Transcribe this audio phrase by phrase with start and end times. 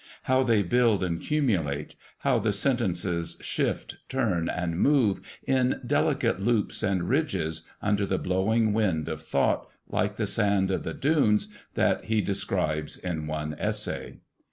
[0.23, 6.81] How they build and cumulate, how the sentences shift, turn and move in delicate loops
[6.81, 12.05] and ridges under the blowing wind of thought, like the sand of the dunes that
[12.05, 14.21] he describes in one essay.